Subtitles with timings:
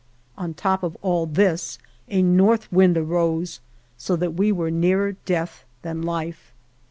[0.35, 3.59] On top of all this, a north wind arose,
[3.99, 6.53] so that we were nearer death than life.